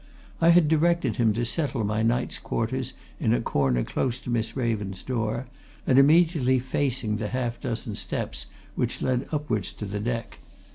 I 0.41 0.49
had 0.49 0.67
directed 0.67 1.17
him 1.17 1.31
to 1.33 1.45
settle 1.45 1.83
my 1.83 2.01
night's 2.01 2.39
quarters 2.39 2.93
in 3.19 3.35
a 3.35 3.39
corner 3.39 3.83
close 3.83 4.19
to 4.21 4.31
Miss 4.31 4.57
Raven's 4.57 5.03
door, 5.03 5.45
and 5.85 5.99
immediately 5.99 6.57
facing 6.57 7.17
the 7.17 7.27
half 7.27 7.61
dozen 7.61 7.95
steps 7.95 8.47
which 8.73 9.03
led 9.03 9.27
upwards 9.31 9.71
to 9.73 9.85
the 9.85 9.99
deck. 9.99 10.39